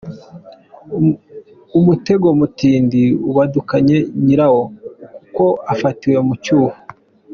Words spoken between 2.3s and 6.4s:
mutindi ubadukanye nyirawo kuko afatiwe mu